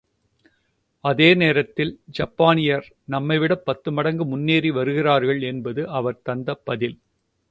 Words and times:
அதே 1.03 1.27
நேரத்தில் 1.33 1.91
ஜப்பானியர் 2.11 2.87
நம்மை 3.05 3.37
விடப் 3.37 3.65
பத்து 3.65 3.91
மடங்கு 3.91 4.25
முன்னேறி 4.25 4.71
வருகிறார்கள் 4.71 5.41
என்பது 5.43 5.83
அவர் 5.91 6.21
தந்த 6.21 6.55
பதில். 6.63 6.97